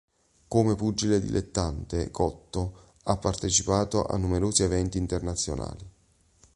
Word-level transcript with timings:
Come 0.47 0.73
pugile 0.73 1.19
dilettante 1.21 2.09
Cotto 2.09 2.95
ha 3.03 3.17
partecipato 3.17 4.03
a 4.03 4.17
numerosi 4.17 4.63
eventi 4.63 4.97
internazionali. 4.97 5.87